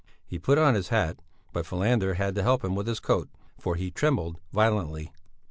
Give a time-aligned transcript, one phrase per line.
[0.25, 1.19] He put on his hat,
[1.53, 5.11] but Falander had to help him with his coat, for he trembled violently.